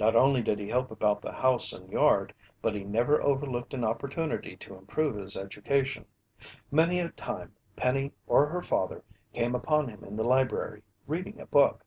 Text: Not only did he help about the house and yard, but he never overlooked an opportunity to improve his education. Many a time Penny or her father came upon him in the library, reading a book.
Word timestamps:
Not 0.00 0.16
only 0.16 0.42
did 0.42 0.58
he 0.58 0.68
help 0.68 0.90
about 0.90 1.22
the 1.22 1.30
house 1.30 1.72
and 1.72 1.88
yard, 1.92 2.34
but 2.60 2.74
he 2.74 2.82
never 2.82 3.22
overlooked 3.22 3.72
an 3.72 3.84
opportunity 3.84 4.56
to 4.56 4.74
improve 4.74 5.14
his 5.14 5.36
education. 5.36 6.06
Many 6.72 6.98
a 6.98 7.10
time 7.10 7.54
Penny 7.76 8.10
or 8.26 8.46
her 8.46 8.62
father 8.62 9.04
came 9.32 9.54
upon 9.54 9.86
him 9.86 10.02
in 10.02 10.16
the 10.16 10.24
library, 10.24 10.82
reading 11.06 11.40
a 11.40 11.46
book. 11.46 11.86